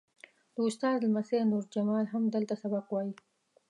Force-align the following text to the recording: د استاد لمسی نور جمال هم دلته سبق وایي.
د 0.55 0.57
استاد 0.67 0.97
لمسی 1.07 1.39
نور 1.51 1.63
جمال 1.75 2.05
هم 2.13 2.23
دلته 2.35 2.53
سبق 2.63 2.85
وایي. 2.89 3.13